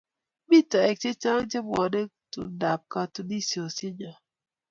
Mi 0.49 0.57
toek 0.71 0.95
chechang' 1.01 1.47
che 1.51 1.59
pwonei 1.67 2.11
tumndap 2.31 2.81
katunisyennyo. 2.91 4.11